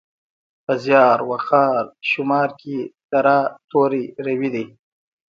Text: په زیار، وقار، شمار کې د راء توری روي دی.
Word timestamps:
په 0.65 0.73
زیار، 0.83 1.19
وقار، 1.31 1.83
شمار 2.09 2.49
کې 2.61 2.77
د 3.09 3.11
راء 3.25 3.47
توری 3.69 4.03
روي 4.25 4.49
دی. 4.55 4.65